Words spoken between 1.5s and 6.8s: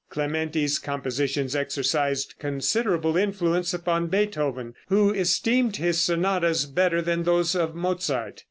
exercised considerable influence upon Beethoven, who esteemed his sonatas